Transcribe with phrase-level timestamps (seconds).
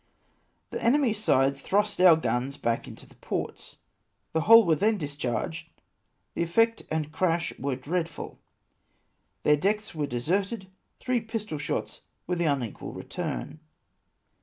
[0.71, 3.75] "The enemy's side thrust our guns back into the ports,
[4.33, 5.69] the whole were then discharged,
[6.33, 8.39] the effect and crash were dread ful;
[9.43, 10.65] their decks were deserted;
[10.99, 13.59] three pistol shots were the unequal return.